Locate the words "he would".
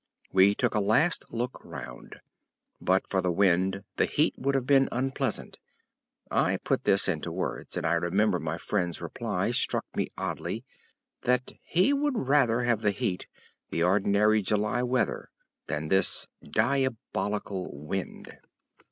11.61-12.17